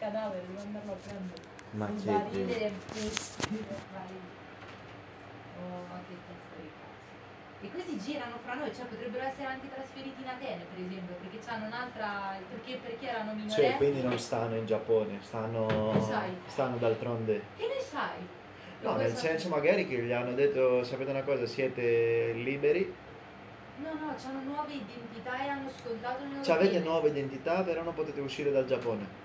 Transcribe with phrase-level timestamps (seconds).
[0.00, 1.40] cadavere, devo andarlo a prendere.
[1.72, 4.16] Ma un che barile e vestire, vai.
[5.60, 7.60] Oh, ma che testa di cazzo.
[7.60, 11.38] E questi girano fra noi, cioè potrebbero essere anche trasferiti in Atene, per esempio, perché
[11.48, 12.40] hanno un'altra.
[12.48, 13.54] perché, perché erano minorenni.
[13.54, 17.42] Cioè, quindi non stanno in Giappone, stanno, stanno d'altronde.
[17.56, 18.18] Che ne sai?
[18.82, 19.28] No, nel sapere.
[19.38, 22.94] senso magari che gli hanno detto, sapete una cosa, siete liberi,
[23.82, 27.82] No, no, hanno nuove identità e hanno scontato il loro cioè, avete nuova identità, però
[27.82, 29.19] non potete uscire dal Giappone.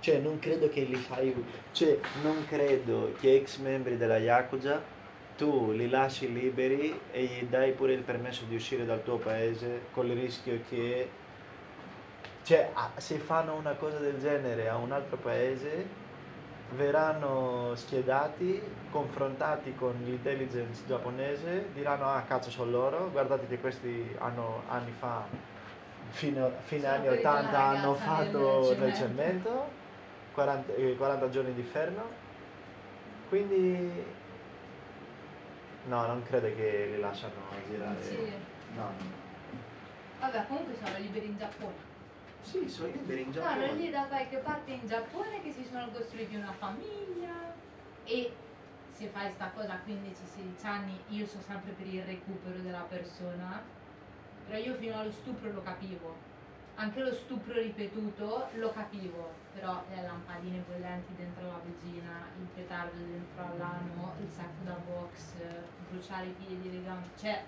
[0.00, 1.34] Cioè, non credo che li fai...
[1.72, 4.98] Cioè, non credo che ex membri della Yakuza
[5.36, 9.82] tu li lasci liberi e gli dai pure il permesso di uscire dal tuo paese
[9.92, 11.10] con il rischio che...
[12.42, 15.86] Cioè, se fanno una cosa del genere a un altro paese,
[16.70, 24.62] verranno schierati, confrontati con l'intelligence giapponese, diranno ah cazzo sono loro, guardate che questi hanno
[24.68, 25.24] anni fa,
[26.10, 29.78] fino, fine Sono anni quelli della 80 hanno fatto nel cemento.
[30.40, 32.02] Cemento, 40, eh, 40 giorni di fermo,
[33.28, 34.04] quindi
[35.86, 37.34] no, non credo che li lasciano
[37.68, 38.02] girare.
[38.02, 38.32] Sì.
[38.74, 39.18] No.
[40.20, 41.88] Vabbè, comunque sono liberi in Giappone.
[42.42, 43.72] Sì, sono liberi in Giappone.
[43.72, 47.54] lì da qualche parte in Giappone che si sono costruiti una famiglia
[48.04, 48.32] e
[48.88, 53.62] se fai sta cosa a 15-16 anni io sono sempre per il recupero della persona,
[54.46, 56.28] però io fino allo stupro lo capivo.
[56.80, 62.96] Anche lo stupro ripetuto lo capivo, però le lampadine bollenti dentro la vagina, il petardo
[62.96, 65.34] dentro all'ano, il sacco da box,
[65.90, 67.44] bruciare i piedi le gambe, cioè,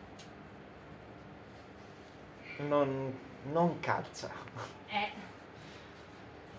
[2.59, 3.19] Non,
[3.51, 4.31] non cazza.
[4.89, 5.11] eh.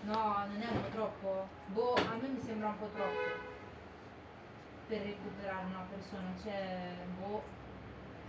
[0.02, 1.48] No, non è un po' troppo.
[1.68, 3.52] Boh, a me mi sembra un po' troppo.
[4.88, 7.44] Per recuperare una persona, cioè, boh,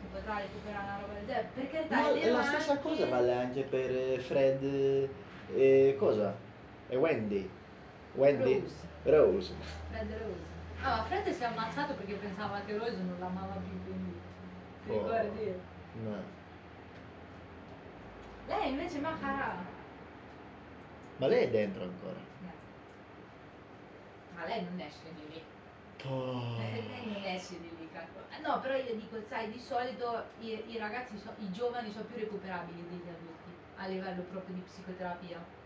[0.05, 1.49] si potrà recuperare una roba del genere.
[1.55, 5.09] Perché Ma dai, la stessa cosa vale anche per eh, Fred
[5.55, 6.35] e cosa?
[6.89, 7.49] E Wendy.
[8.13, 8.61] Wendy?
[8.61, 8.75] Rose.
[9.05, 9.55] Rose.
[9.91, 10.53] Fred Rose.
[10.83, 14.13] Ah, ma Fred si è ammazzato perché pensava che Rose non l'amava più, quindi.
[14.87, 14.93] Oh.
[14.93, 15.55] ricordi?
[16.03, 16.23] No.
[18.47, 19.73] Lei invece Macara.
[21.17, 22.33] Ma lei è dentro ancora.
[24.35, 25.43] Ma lei non esce di lì.
[26.07, 28.21] Eh, lei non esce di lì, cacchio.
[28.31, 32.05] Eh, No, però io dico, sai, di solito i, i ragazzi, so- i giovani sono
[32.05, 35.63] più recuperabili degli adulti a livello proprio di psicoterapia.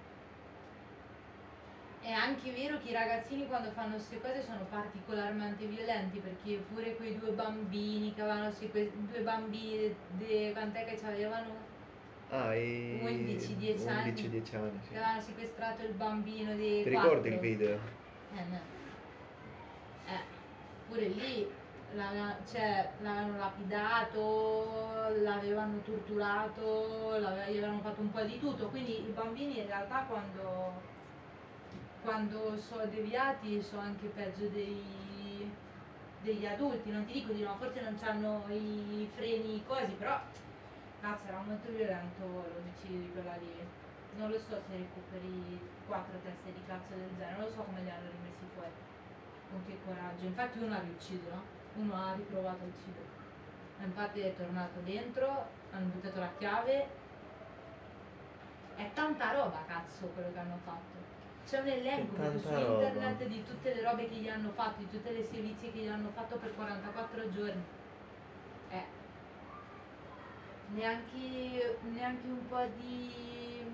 [2.00, 6.94] È anche vero che i ragazzini quando fanno queste cose sono particolarmente violenti perché pure
[6.96, 11.66] quei due bambini che avevano seque- due bambini de, quant'è che avevano
[12.30, 14.12] Ah, i 11-10 anni.
[14.12, 14.88] 11-10 anni, sì.
[14.90, 17.78] che avevano sequestrato il bambino di Ti ricordi il video?
[18.34, 18.60] Eh, no.
[20.88, 21.50] Pure lì
[22.50, 28.68] cioè, l'avevano lapidato, l'avevano torturato, gli avevano fatto un po' di tutto.
[28.68, 30.72] Quindi i bambini in realtà quando,
[32.02, 35.50] quando sono deviati sono anche peggio dei-
[36.20, 36.90] degli adulti.
[36.90, 40.20] Non ti dico di no, forse non hanno i freni così, però
[41.00, 42.24] cazzo era molto violento
[42.54, 43.54] l'omicidio di quella lì.
[44.16, 47.82] Non lo so se recuperi quattro teste di cazzo del genere, non lo so come
[47.82, 48.87] li hanno rimessi fuori.
[49.50, 50.26] Con che coraggio.
[50.26, 51.42] Infatti uno ha riucciso, no?
[51.74, 53.06] Uno ha riprovato a uccidere.
[53.84, 56.86] Infatti è tornato dentro, hanno buttato la chiave.
[58.74, 60.96] È tanta roba, cazzo, quello che hanno fatto.
[61.46, 62.88] C'è un elenco su tanta roba.
[62.88, 65.88] internet di tutte le robe che gli hanno fatto, di tutte le sevizie che gli
[65.88, 67.64] hanno fatto per 44 giorni.
[68.70, 68.84] Eh.
[70.74, 73.64] Neanche, neanche un po' di,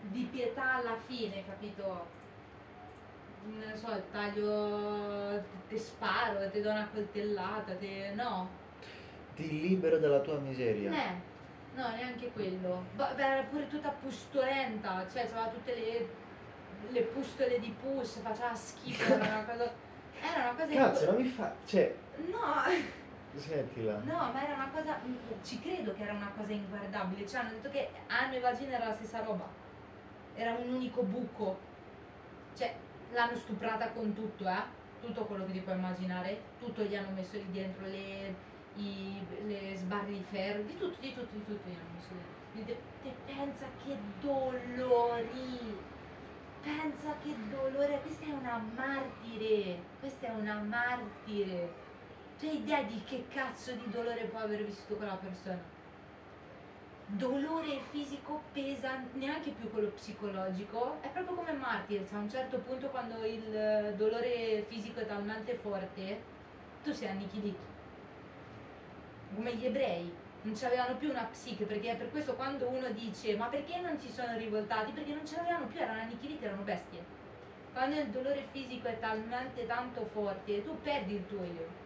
[0.00, 2.24] di pietà alla fine, capito?
[3.46, 8.12] Non so, taglio, ti sparo, ti do una coltellata, te...
[8.14, 8.48] no.
[9.34, 10.90] Ti libero dalla tua miseria.
[10.90, 11.14] Eh,
[11.74, 12.84] no, neanche quello.
[12.94, 16.08] Beh, era pure tutta pustolenta, cioè aveva tutte le,
[16.90, 19.72] le pustole di pus, faceva schifo, era una cosa...
[20.20, 20.74] Era una cosa...
[20.74, 21.54] Cazzo, non mi fa...
[21.64, 21.94] Cioè,
[22.30, 22.94] No!
[23.38, 23.98] sentila.
[24.04, 24.98] No, ma era una cosa,
[25.42, 28.88] ci credo che era una cosa inguardabile, cioè hanno detto che ano e vagina era
[28.88, 29.46] la stessa roba,
[30.34, 31.58] era un unico buco,
[32.56, 32.74] cioè
[33.12, 34.62] l'hanno stuprata con tutto, eh,
[35.00, 38.34] tutto quello che ti puoi immaginare, tutto gli hanno messo lì dentro, le,
[38.74, 42.34] i- le sbarre di ferro, di tutto, di tutto, di tutto gli hanno messo dentro.
[42.64, 45.78] Te, te pensa che dolori,
[46.60, 51.84] pensa che dolore, questa è una martire, questa è una martire.
[52.38, 55.75] Tu hai idea di che cazzo di dolore può aver vissuto quella persona?
[57.08, 62.88] Dolore fisico pesante, neanche più quello psicologico, è proprio come Martyrs, a un certo punto
[62.88, 66.20] quando il eh, dolore fisico è talmente forte,
[66.82, 67.64] tu sei annichilito.
[69.36, 70.12] Come gli ebrei,
[70.42, 73.96] non c'avevano più una psiche, perché è per questo quando uno dice ma perché non
[73.96, 74.90] si sono rivoltati?
[74.90, 77.04] Perché non ce l'avevano più, erano annichiliti, erano bestie.
[77.72, 81.85] Quando il dolore fisico è talmente tanto forte, tu perdi il tuo io.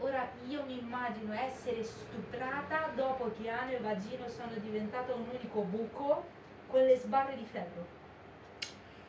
[0.00, 5.62] Ora io mi immagino essere stuprata dopo che ano e vagino sono diventato un unico
[5.62, 6.24] buco
[6.68, 7.96] con le sbarre di ferro.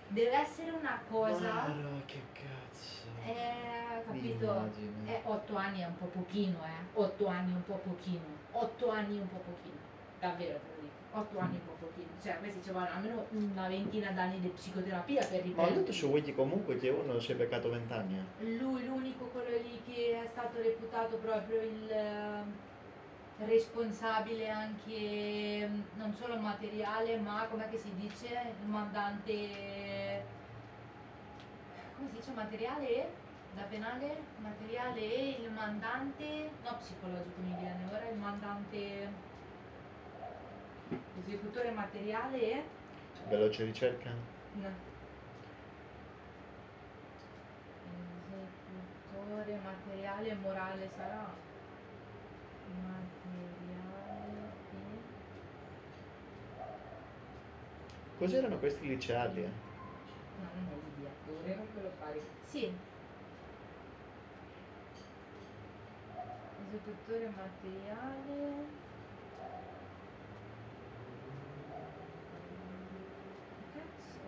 [0.07, 1.37] Deve essere una cosa.
[1.37, 3.07] Guarda, che cazzo.
[3.23, 4.69] Eh, capito?
[5.05, 6.99] Eh, otto anni è un po' pochino, eh.
[6.99, 8.25] Otto anni è un po' pochino.
[8.51, 9.77] Otto anni è un po' pochino.
[10.19, 11.19] Davvero te lo dico.
[11.19, 12.07] Otto anni è un po' pochino.
[12.21, 15.69] Cioè, a me si ci vuole almeno una ventina d'anni di psicoterapia per Ma ho
[15.69, 18.17] letto su Wiki comunque che uno si è beccato 20 anni.
[18.17, 18.57] eh.
[18.57, 26.13] Lui l'unico quello lì che è stato reputato proprio il eh, responsabile anche mm, non
[26.13, 28.27] solo materiale ma com'è che si dice
[28.61, 30.25] il mandante
[31.95, 38.09] come si dice materiale da penale materiale e il mandante no psicologico mi viene ora
[38.09, 39.27] il mandante
[41.25, 42.63] esecutore materiale e
[43.27, 44.09] Veloce ricerca.
[44.53, 44.88] No.
[49.39, 51.33] Esecutore materiale e morale sarà.
[52.81, 55.01] Materiale e.
[58.17, 59.43] Cos'erano questi liceali?
[59.43, 59.49] eh?
[60.41, 62.21] No, non è l'ideatore, non quello fare.
[62.43, 62.75] Sì.
[66.67, 68.87] Esecutore materiale.
[73.73, 74.19] Cazzo.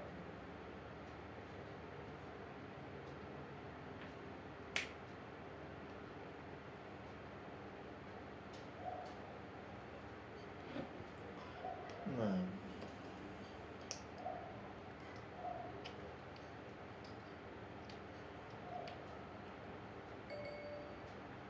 [12.17, 12.59] No.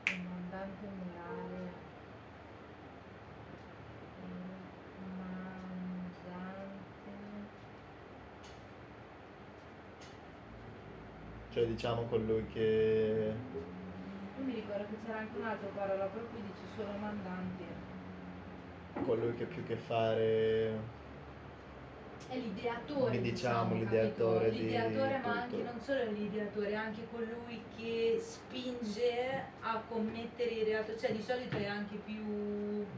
[0.04, 1.70] Comandante morale.
[6.22, 6.62] Comandante.
[11.52, 13.32] Cioè diciamo colui che...
[14.38, 17.64] Io mi ricordo che c'era anche un'altra parola, però qui dice solo mandante.
[19.04, 21.00] colui che più che fare...
[22.28, 23.20] È l'ideatore.
[23.20, 23.84] Diciamo, capito?
[23.84, 25.70] l'ideatore di L'ideatore, ma anche tutto.
[25.70, 30.96] non solo l'ideatore, anche colui che spinge a commettere il reato.
[30.96, 32.24] Cioè, di solito è anche più.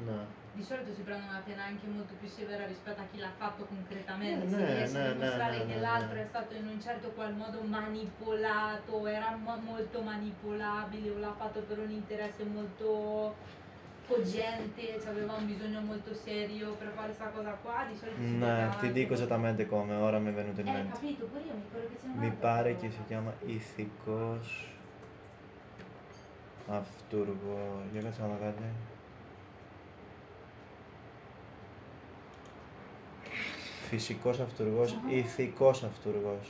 [0.04, 0.42] No.
[0.54, 3.64] Di solito si prende una pena anche molto più severa rispetto a chi l'ha fatto
[3.64, 4.48] concretamente.
[4.48, 9.06] Se no, riesce a dimostrare che l'altro è stato in un certo qual modo manipolato,
[9.08, 13.34] era mo- molto manipolabile o l'ha fatto per un interesse molto
[14.06, 18.36] cogente, cioè aveva un bisogno molto serio per fare questa cosa qua, di solito si
[18.36, 20.92] No, ti anche- dico esattamente come, ora mi è venuto in Eh, mente.
[20.92, 24.72] capito, pure io mi ricordo che c'è Mi pare che si chiama Ithikos
[26.68, 27.82] Afturgo.
[27.92, 28.92] Ya kan sama kali.
[33.98, 35.16] Φυσικός αυτούργος, Αχα.
[35.16, 36.48] ηθικός αυτούργος.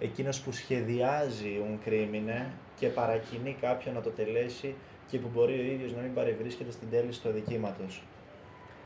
[0.00, 2.46] Εκείνος που σχεδιάζει un crimine
[2.78, 4.74] και παρακινεί κάποιον να το τελέσει
[5.10, 8.02] και που μπορεί ο ίδιος να μην παρευρίσκεται στην τέλεση του αδικήματος.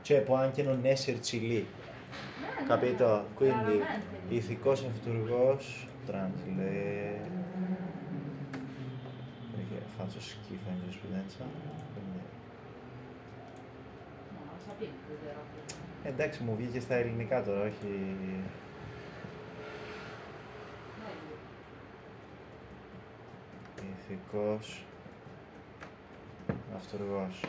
[0.09, 3.07] Cioè può anche non esserci lì, Eh, no, capito?
[3.07, 4.35] no, Quindi claramente.
[4.35, 7.21] ηθικός αυτούργος, translate,
[9.55, 11.43] perché faccio schifo in giurisprudenza,
[11.93, 12.21] quindi...
[16.05, 18.17] Εντάξει, μου βγήκε στα ελληνικά τώρα, όχι...
[24.01, 24.85] Ηθικός
[26.77, 27.41] Αυτοργός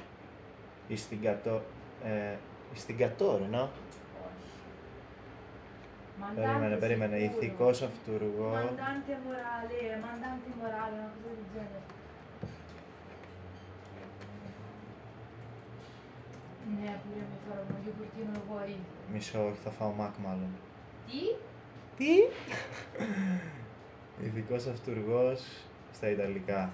[0.87, 1.61] Εις την κατώ...
[2.03, 2.35] Ε,
[2.73, 3.69] εις την κατώρινα.
[6.35, 7.17] Περίμενε, περίμενε.
[7.17, 8.47] Ηθικός αυτούργο.
[8.47, 10.97] Μαντάντε μοράλε, μαντάντε μοράλε,
[11.55, 11.79] ένα
[16.81, 18.77] Ναι, pure mi farò uno yogurtino fuori.
[19.11, 20.49] Μισό, όχι, θα φάω μακ μάλλον.
[21.07, 21.21] Τι;
[21.97, 22.13] Τι;
[24.25, 25.43] Ηθικός αυτούργος
[25.93, 26.73] στα Ιταλικά.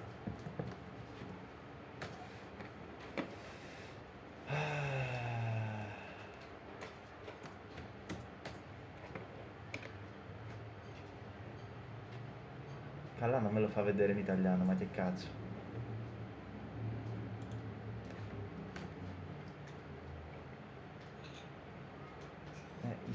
[13.20, 15.49] Καλά να me lo fa vedere in italiano, ma che cazzo.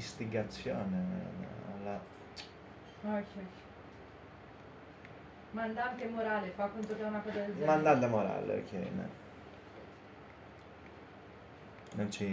[0.06, 1.04] Istigazione,
[1.74, 2.00] alla...
[3.02, 3.26] Ok.
[5.50, 7.66] Mandante morale, fa conto che è una cosa del genere.
[7.66, 8.72] Mandante morale, ok.
[8.94, 9.24] no.
[11.94, 12.26] Non ci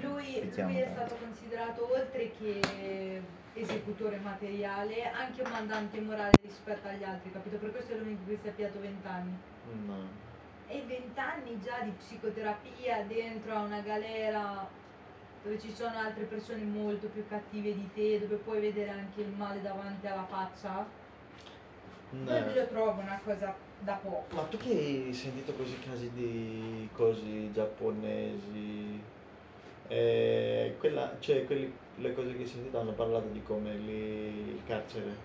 [0.00, 3.22] Lui, lui è stato considerato oltre che
[3.54, 7.56] esecutore materiale anche un mandante morale rispetto agli altri, capito?
[7.58, 9.38] Per questo è l'unico che si è piato 20 anni.
[9.86, 10.28] No.
[10.66, 14.68] e vent'anni già di psicoterapia dentro a una galera
[15.42, 19.28] dove ci sono altre persone molto più cattive di te, dove puoi vedere anche il
[19.30, 20.98] male davanti alla faccia,
[22.12, 22.36] No.
[22.36, 24.34] io lo trovo una cosa da poco.
[24.34, 29.00] Ma tu che hai sentito così casi di cose giapponesi,
[29.86, 34.60] eh, quella, cioè quelli, le cose che hai sentito hanno parlato di come lì il
[34.66, 35.16] carcere,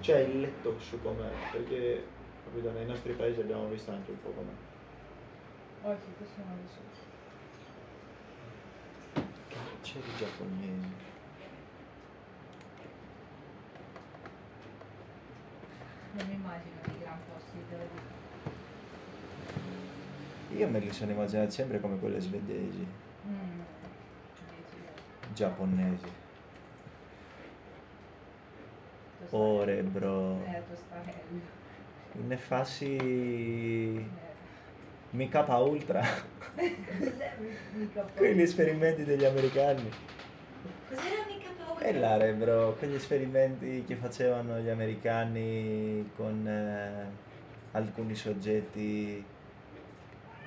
[0.00, 2.04] cioè il letto su com'è, perché
[2.44, 5.88] capito, nei nostri paesi abbiamo visto anche un po' com'è.
[5.90, 6.95] Oh sì, questo non lo so.
[9.96, 10.94] Carceri giapponesi.
[16.12, 18.54] Non mi immagino dei gran posti vita.
[20.54, 23.60] Io me li sono immaginati sempre come quelle svedesi, Mm.
[24.50, 26.04] Dici, giapponesi.
[29.30, 30.44] Ore, bro.
[30.44, 31.40] Eh, tostarello.
[32.12, 34.04] Ne fassi Eh.
[35.10, 36.02] mica ultra.
[36.56, 37.36] Cos'è
[37.74, 38.12] mica paura?
[38.14, 39.90] Quegli esperimenti degli americani.
[40.88, 41.84] Cos'era mica paura?
[41.84, 47.10] E là, bro, quegli esperimenti che facevano gli americani con eh,
[47.72, 49.24] alcuni soggetti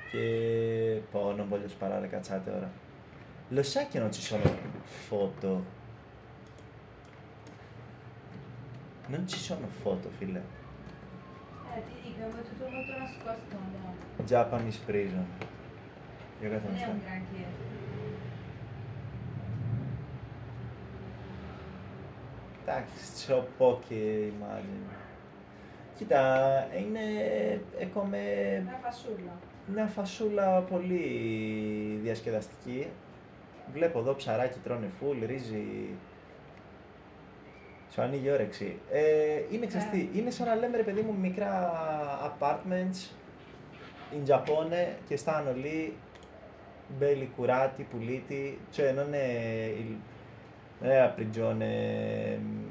[0.10, 2.70] che poi non voglio sparare cazzate ora.
[3.50, 4.44] Lo sai che non ci sono
[4.84, 5.78] foto?
[9.08, 10.40] Non ci sono foto, figlia.
[10.40, 14.24] Eh, ti dico, è tutto molto nascosto, no?
[14.24, 15.49] Japanese prison.
[16.42, 16.90] Jaka tam jest?
[22.66, 24.84] Tak, στροπόκι μάλλον.
[25.96, 27.00] Κοίτα, είναι,
[27.80, 28.20] έκομε...
[28.66, 29.32] Μια φασούλα.
[29.74, 31.04] Μια φασούλα πολύ
[32.02, 32.88] διασκεδαστική.
[33.74, 35.96] Βλέπω εδώ ψαράκι τρώνε φουλ, ρύζι,
[37.92, 38.80] σου ανοίγει όρεξη.
[38.92, 39.98] Ε, είναι ξαστή.
[39.98, 40.04] Ναι.
[40.04, 40.18] Yeah.
[40.18, 41.72] Είναι σαν να λέμε ρε παιδί μου μικρά
[42.24, 43.12] apartments
[44.14, 45.94] in Japan και στα Ανολή
[46.98, 48.60] belli curati, puliti.
[48.70, 50.00] Cioè non è, il,
[50.80, 52.68] non è la prigione mm,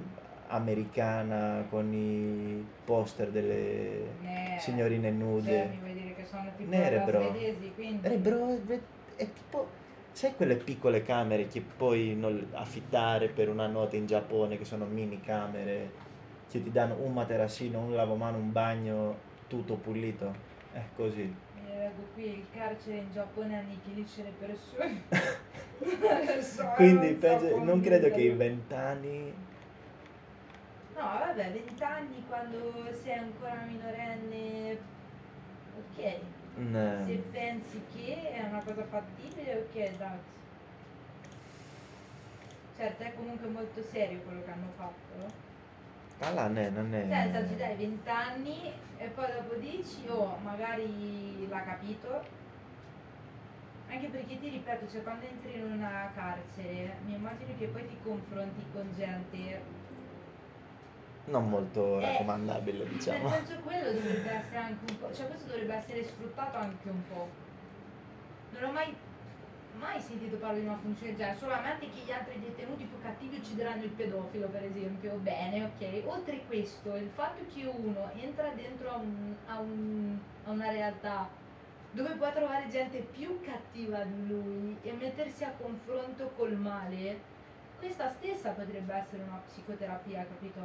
[0.48, 5.46] americana con i poster delle Eh, signorine nude.
[5.50, 7.30] Cioè, mi vuoi dire che sono tipo Nere, bro.
[7.30, 8.06] svedesi, quindi...
[8.08, 8.78] Eh bro, è,
[9.16, 9.68] è tipo...
[10.10, 14.84] Sai quelle piccole camere che puoi non- affittare per una notte in Giappone, che sono
[14.84, 15.90] mini camere,
[16.50, 20.34] che ti danno un materassino, un lavamano, un bagno, tutto pulito?
[20.72, 21.32] Eh, così.
[21.98, 25.02] Leggo qui il carcere in Giappone annichilisce le persone.
[25.78, 29.34] Non so, Quindi non so penso- non come credo che in vent'anni...
[30.94, 34.78] No, vabbè, vent'anni quando sei ancora minorenne,
[35.76, 36.16] ok.
[36.56, 37.04] No.
[37.04, 40.18] Se pensi che è una cosa fattibile, ok, dai.
[42.76, 45.46] Certo, è comunque molto serio quello che hanno fatto.
[46.20, 47.00] Ah là, ne, non è...
[47.02, 52.36] Cioè, nel senso, dai 20 anni e poi dopo dici, oh, magari l'ha capito.
[53.90, 57.96] Anche perché ti ripeto, cioè quando entri in una carcere, mi immagino che poi ti
[58.02, 59.62] confronti con gente
[61.26, 63.28] Non molto Eh, raccomandabile, diciamo.
[63.28, 67.02] Nel senso quello dovrebbe essere anche un po', cioè questo dovrebbe essere sfruttato anche un
[67.08, 67.28] po'.
[68.52, 68.94] Non ho mai,
[69.78, 73.84] mai sentito parlare di una funzione genere, solamente che gli altri detenuti più cattivi uccideranno
[73.84, 75.14] il pedofilo, per esempio.
[75.16, 76.02] Bene, ok.
[76.06, 81.28] Oltre questo, il fatto che uno entra dentro a, un- a un- a una realtà
[81.90, 87.18] dove può trovare gente più cattiva di lui e mettersi a confronto col male,
[87.78, 90.60] questa stessa potrebbe essere una psicoterapia, capito?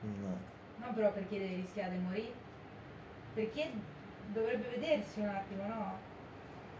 [0.00, 0.38] No.
[0.78, 2.32] Non però perché deve rischiare di morire,
[3.34, 3.70] perché
[4.28, 5.98] dovrebbe vedersi un attimo, no?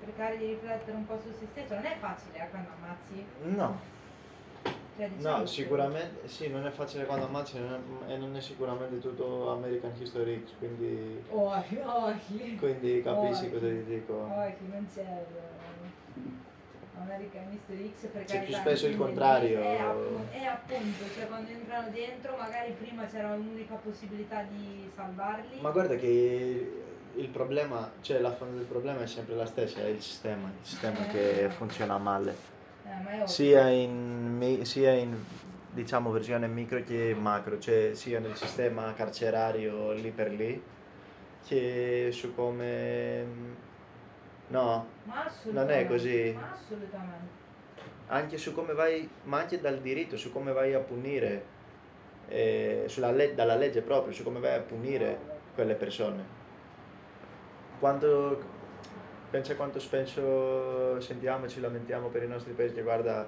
[0.04, 3.24] Cercare di riflettere un po' su se stesso, non è facile eh, quando ammazzi.
[3.56, 3.94] No.
[4.96, 7.74] Cioè, diciamo No, che- sicuramente, sì, non è facile quando ammazzi non
[8.06, 12.56] è- e non è sicuramente tutto American History X, quindi, Occhi, occhi.
[12.56, 13.52] quindi capisci Occhi.
[13.52, 14.12] cosa ti dico.
[14.14, 15.64] Occhi, non c'è eh,
[16.98, 19.60] American Mystery X per C'è più spesso il contrario.
[19.60, 25.60] È, appu- è appunto, cioè quando entrano dentro magari prima c'era un'unica possibilità di salvarli.
[25.60, 26.82] Ma guarda che
[27.16, 30.66] il problema, cioè la fonte del problema è sempre la stessa, è il sistema, il
[30.66, 32.34] sistema che funziona male.
[32.84, 33.26] Eh.
[33.26, 35.16] Sia in, sia in
[35.72, 40.62] diciamo versione micro che macro, cioè sia nel sistema carcerario lì per lì,
[41.46, 43.64] che su come...
[44.48, 44.86] No,
[45.50, 46.32] non è così.
[46.32, 47.34] Ma assolutamente.
[48.06, 51.44] anche su come vai, ma anche dal diritto, su come vai a punire,
[52.28, 55.18] eh, sulla le- dalla legge proprio, su come vai a punire
[55.54, 56.44] quelle persone.
[57.78, 58.40] Quando,
[59.30, 63.26] pensa quanto spesso sentiamo e ci lamentiamo per i nostri paesi che guarda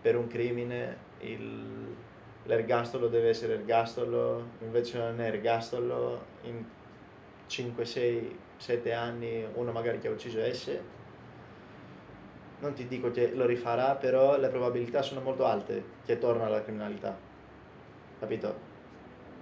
[0.00, 1.94] per un crimine il-
[2.44, 6.64] l'ergastolo deve essere ergastolo, invece non è ergastolo, in
[7.46, 10.78] 5-6 sette anni, uno magari che ha ucciso S,
[12.60, 16.62] non ti dico che lo rifarà, però le probabilità sono molto alte che torna alla
[16.62, 17.16] criminalità.
[18.18, 18.74] Capito?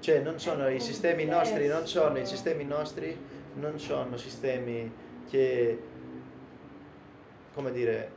[0.00, 3.16] Cioè non sono i sistemi nostri, non sono i sistemi nostri,
[3.54, 4.90] non sono sistemi
[5.28, 5.78] che,
[7.54, 8.11] come dire,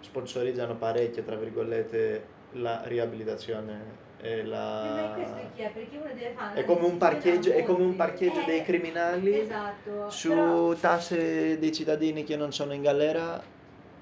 [0.00, 5.10] sponsorizzano parecchio, tra virgolette, la riabilitazione e la...
[5.10, 5.70] E questo è chi è?
[5.70, 9.40] Perché uno deve fare È come un parcheggio, è come un parcheggio Eh, dei criminali
[9.40, 10.10] Esatto.
[10.10, 13.40] su Però- tasse dei cittadini che non sono in galera.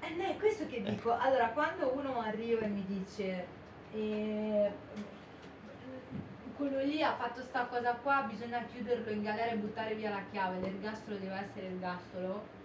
[0.01, 1.15] Eh, no, è questo che dico.
[1.17, 3.45] Allora, quando uno arriva e mi dice
[3.93, 4.71] eh,
[6.61, 10.21] quello lì ha fatto sta cosa qua, bisogna chiuderlo in galera e buttare via la
[10.29, 12.59] chiave, l'ergastolo deve essere ergastolo.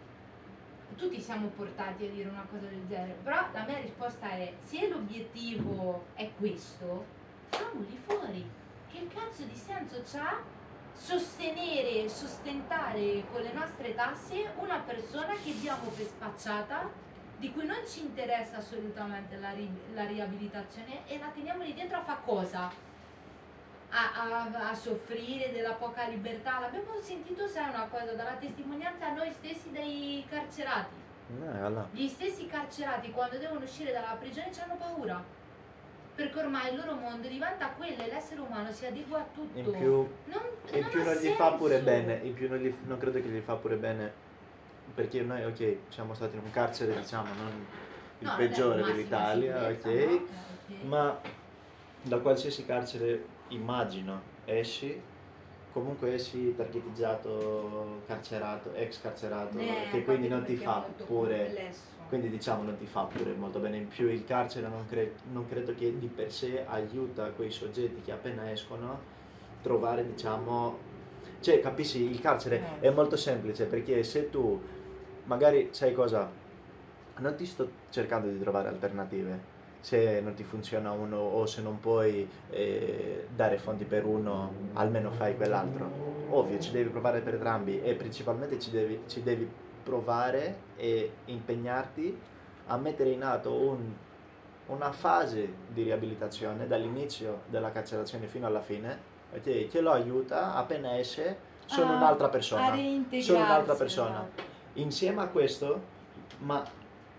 [0.95, 4.89] Tutti siamo portati a dire una cosa del genere, però la mia risposta è se
[4.89, 7.07] l'obiettivo è questo,
[7.49, 8.47] famoli fuori.
[8.93, 10.43] Che cazzo di senso c'ha
[10.93, 16.91] sostenere, sostentare con le nostre tasse una persona che diamo per spacciata,
[17.39, 21.97] di cui non ci interessa assolutamente la, ri- la riabilitazione e la teniamo lì dentro
[21.97, 22.86] a fa cosa?
[23.99, 26.61] A, a- a soffrire della poca libertà.
[26.61, 30.95] L'abbiamo sentito, sai una cosa, dalla testimonianza a noi stessi dei carcerati.
[31.39, 35.25] No, alla- Gli stessi carcerati quando devono uscire dalla prigione hanno paura.
[36.15, 39.59] Perché ormai il loro mondo diventa quello e l'essere umano si adegua a tutto.
[39.59, 39.93] In più,
[40.27, 40.41] non,
[40.73, 43.29] in non più non gli fa pure bene, in più non, gli- non credo che
[43.29, 44.13] gli fa pure bene,
[44.95, 47.67] perché noi, ok, siamo stati in un carcere, diciamo, non
[48.19, 49.91] il No, peggiore dell'Italia, ok, no?
[49.91, 50.05] Eh,
[50.69, 50.83] ok.
[50.85, 51.19] ma
[52.03, 55.01] da qualsiasi carcere immagino esci,
[55.73, 61.81] comunque esci targetizzato, carcerato, ex carcerato, Eh, che quindi non ti fa pure, complesso.
[62.09, 63.77] quindi diciamo non ti fa pure molto bene.
[63.79, 68.01] In più il carcere non, cre- non credo che di per sé aiuta quei soggetti
[68.03, 68.99] che appena escono
[69.63, 70.79] trovare diciamo,
[71.41, 72.87] cioè capisci il carcere Eh.
[72.89, 74.61] è molto semplice perché se tu
[75.25, 76.31] magari sai cosa,
[77.19, 79.55] non ti sto cercando di trovare alternative
[79.87, 85.13] se non ti funziona uno o se non puoi eh, dare fondi per uno, almeno
[85.13, 85.89] fai quell'altro.
[86.31, 89.49] Ovvio, ci devi provare per entrambi e principalmente ci devi, ci devi
[89.85, 92.19] provare e impegnarti
[92.67, 93.93] a mettere in atto un-
[94.67, 98.99] una fase di riabilitazione dall'inizio della carcerazione fino alla fine,
[99.37, 99.69] ok?
[99.69, 102.71] che lo aiuta appena esce, sono A- un'altra persona.
[103.23, 104.09] Sono un'altra persona.
[104.35, 104.43] esatto.
[104.81, 105.81] Insieme a questo,
[106.39, 106.65] ma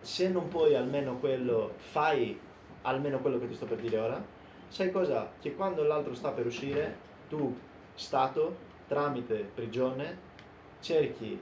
[0.01, 2.39] se non puoi almeno quello, fai
[2.87, 4.23] almeno quello che ti sto per dire ora,
[4.67, 5.29] sai cosa?
[5.39, 7.55] Che quando l'altro sta per uscire, tu,
[7.93, 8.55] Stato,
[8.87, 10.25] tramite prigione,
[10.79, 11.39] cerchi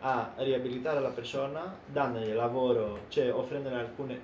[0.00, 4.20] a riabilitare la persona, dandogli lavoro, cioè offrendole alcune,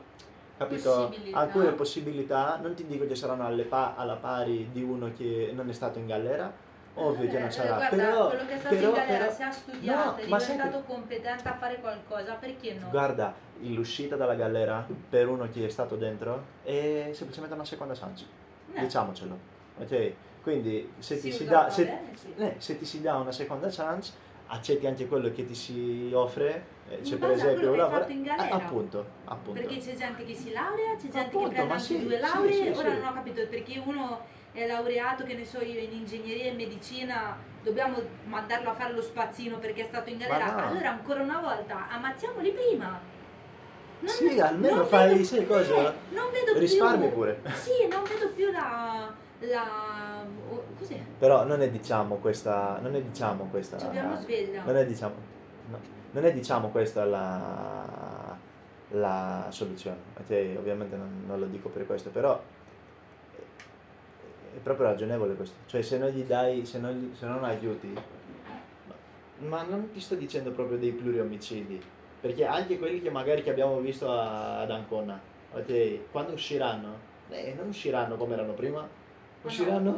[0.57, 1.09] capito?
[1.09, 1.39] Possibilità.
[1.39, 5.73] alcune possibilità, non ti dico che saranno pa- alla pari di uno che non è
[5.73, 6.53] stato in galera,
[6.97, 9.33] ovvio che non Eh, sarà, guarda, però, quello che è stato però, in galera, però-
[9.33, 12.89] se ha studiato, No, è diventato competente a fare qualcosa, perché no?
[12.91, 18.25] Guarda, l'uscita dalla galera per uno che è stato dentro è semplicemente una seconda chance.
[18.75, 19.39] Eh, Diciamocelo.
[19.79, 20.13] Ok?
[20.43, 22.33] Quindi se ti, si dà, se, bene, sì.
[22.37, 24.13] eh, se ti si dà una seconda chance,
[24.49, 26.75] accetti anche quello che ti si offre.
[26.89, 28.07] eh, C'è base per a esempio un lavoro.
[28.37, 29.61] Ah, appunto, appunto.
[29.61, 32.53] Perché c'è gente che si laurea, c'è gente Appunto, che prende anche sì, due lauree,
[32.53, 32.99] sì, ora sì.
[33.01, 34.21] non ho capito perché uno
[34.63, 39.03] è laureato, che ne so io, in ingegneria e medicina, dobbiamo mandarlo a fare lo
[39.03, 40.53] spazzino perché è stato in galera.
[40.53, 40.69] no.
[40.69, 42.99] Allora ancora una volta, ammazziamoli prima.
[43.99, 45.75] Non- Sì, almeno fai, vedo- sai cosa?
[45.75, 47.41] eh, non vedo Risparmi più, pure.
[47.55, 49.11] Sì, non vedo più la...
[49.41, 51.01] la oh, cos'è?
[51.19, 52.79] Però non è diciamo questa.
[52.81, 53.79] Non è diciamo questa.
[53.79, 54.63] Ci abbiamo sveglia.
[54.65, 55.15] Non è diciamo.
[55.71, 55.79] no,
[56.11, 58.37] non è diciamo questa la,
[58.91, 59.97] la soluzione.
[60.19, 62.39] Ok, ovviamente non, non lo dico per questo, però
[64.57, 65.57] è, proprio ragionevole questo.
[65.67, 67.95] Cioè se non gli dai, se non, gli- se non aiuti,
[69.39, 71.81] ma non ti sto dicendo proprio dei pluriomicidi,
[72.21, 75.21] perché anche quelli che magari che abbiamo visto a- ad Ancona,
[75.53, 78.89] ok, quando usciranno, eh, non usciranno come erano prima, Ma
[79.53, 79.93] usciranno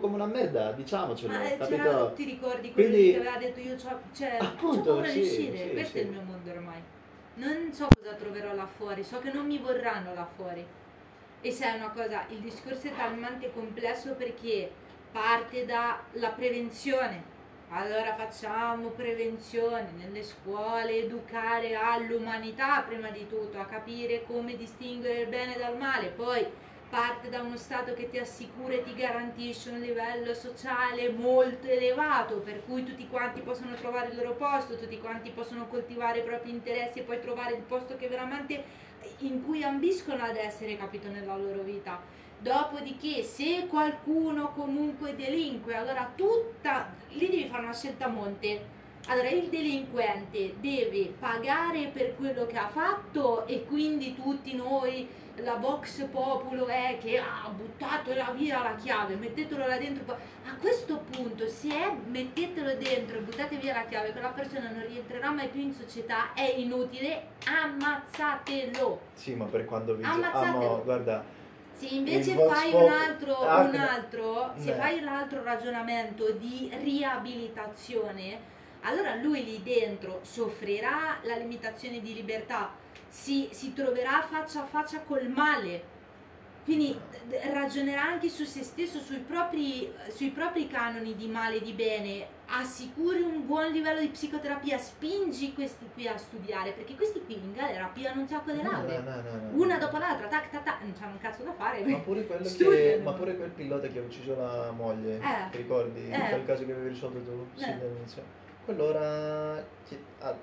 [0.00, 2.12] come una merda, diciamocelo, Ma eh, capito?
[2.14, 5.40] ti ricordi quello Quindi- che aveva detto io c'ho, cioè, c'ho Appunto, paura di sì,
[5.48, 5.98] uscire, sì, questo sì.
[5.98, 6.82] è il mio mondo ormai.
[7.34, 10.66] Non so cosa troverò là fuori, so che non mi vorranno là fuori.
[11.42, 14.70] E sai una cosa, il discorso è talmente complesso perché
[15.10, 17.38] parte dalla prevenzione.
[17.70, 25.28] Allora facciamo prevenzione nelle scuole, educare all'umanità prima di tutto, a capire come distinguere il
[25.28, 26.44] bene dal male, poi
[26.90, 32.40] parte da uno Stato che ti assicura e ti garantisce un livello sociale molto elevato,
[32.40, 36.50] per cui tutti quanti possono trovare il loro posto, tutti quanti possono coltivare i propri
[36.50, 41.36] interessi e poi trovare il posto che veramente in cui ambiscono ad essere, capito, nella
[41.36, 42.00] loro vita.
[42.38, 49.28] Dopodiché, se qualcuno comunque delinque, allora tutta lì devi fare una scelta a monte Allora,
[49.30, 55.08] il delinquente deve pagare per quello che ha fatto e quindi tutti noi,
[55.42, 60.14] la Vox Populo è che ha buttato via la chiave, mettetelo là dentro.
[60.14, 64.84] A questo punto, se è mettetelo dentro e buttate via la chiave, quella persona non
[64.86, 69.00] rientrerà mai più in società, è inutile, ammazzatelo.
[69.14, 70.02] Sì, ma per quando vi...
[70.04, 70.74] Ammazzatelo.
[70.76, 71.24] Ah, guarda,
[71.74, 74.76] Se invece fai un altro, Ah, un altro, se No.
[74.76, 78.38] fai l'altro ragionamento di riabilitazione,
[78.82, 82.70] allora lui lì dentro soffrirà la limitazione di libertà,
[83.08, 85.98] si, si troverà faccia a faccia col male.
[86.62, 86.96] Quindi
[87.52, 92.26] ragionerà anche su se stesso, sui propri, sui propri canoni di male e di bene,
[92.46, 97.54] assicuri un buon livello di psicoterapia, spingi questi qui a studiare, perché questi qui in
[97.54, 100.82] galera pigliano un sacco di laude no, no, no, una dopo l'altra, tac tac tac,
[100.82, 101.82] non c'hanno un cazzo da fare.
[101.84, 105.50] Ma pure, che, ma pure quel pilota che ha ucciso la moglie, Eh.
[105.50, 106.08] ti ricordi?
[106.10, 106.28] Eh.
[106.28, 107.46] Quel caso che avevi risolto tu?
[107.54, 107.78] Sì, Eh.
[107.78, 108.22] dall'inizio.
[108.64, 110.36] Quello ora chi- ha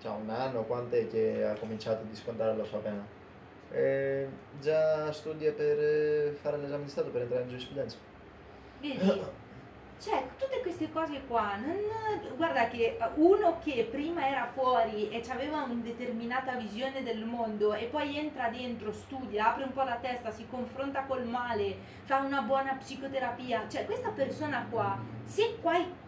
[0.00, 3.04] già un anno, quant'è che ha cominciato a scontare la sua pena?
[3.70, 4.28] Eh,
[4.60, 7.96] già studia per eh, fare l'esame di Stato per entrare in giurisprudenza.
[8.80, 9.44] Vedi?
[9.98, 11.74] Cioè, tutte queste cose qua, non,
[12.36, 17.86] guarda che uno che prima era fuori e aveva una determinata visione del mondo e
[17.86, 22.42] poi entra dentro, studia, apre un po' la testa, si confronta col male, fa una
[22.42, 25.56] buona psicoterapia, cioè questa persona qua, se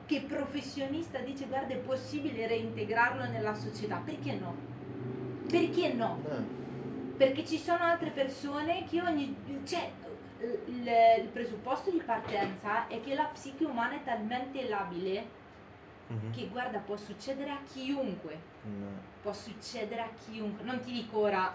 [0.09, 4.57] qualche professionista dice guarda è possibile reintegrarlo nella società, perché no?
[5.49, 6.23] Perché no?
[6.27, 6.57] Eh.
[7.17, 9.37] Perché ci sono altre persone che ogni...
[9.65, 9.91] cioè
[10.41, 10.89] il,
[11.21, 15.37] il presupposto di partenza è che la psiche umana è talmente labile
[16.09, 16.33] Mhm.
[16.33, 18.87] che guarda può succedere a chiunque, No.
[19.21, 21.53] può succedere a chiunque, non ti dico ora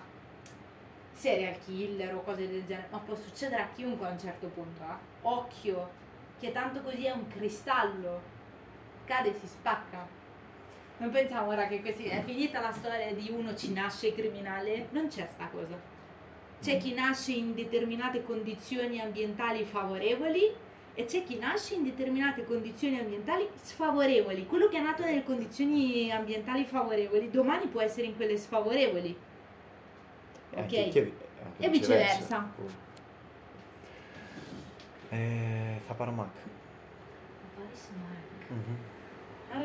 [1.11, 4.83] serial killer o cose del genere, ma può succedere a chiunque a un certo punto,
[4.83, 4.95] eh.
[5.23, 5.89] occhio,
[6.39, 8.21] che tanto così è un cristallo,
[9.05, 10.07] cade e si spacca.
[10.97, 15.07] Non pensiamo ora che questi, è finita la storia di uno ci nasce criminale, non
[15.07, 15.77] c'è sta cosa.
[16.61, 20.49] C'è chi nasce in determinate condizioni ambientali favorevoli
[20.93, 24.45] e c'è chi nasce in determinate condizioni ambientali sfavorevoli.
[24.45, 29.09] Quello che è nato nelle condizioni ambientali favorevoli domani può essere in quelle sfavorevoli.
[30.51, 30.59] E Ok.
[30.61, 31.13] anche- che-
[31.43, 32.51] anche E viceversa.
[35.09, 36.29] Eh, fa Paramac.
[37.55, 38.49] Paris Mark.
[38.51, 38.77] Mhm.